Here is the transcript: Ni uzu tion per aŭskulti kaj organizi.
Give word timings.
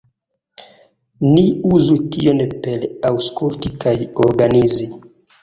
Ni 1.33 1.43
uzu 1.75 1.97
tion 2.15 2.41
per 2.65 2.87
aŭskulti 3.11 3.73
kaj 3.85 3.95
organizi. 4.27 4.91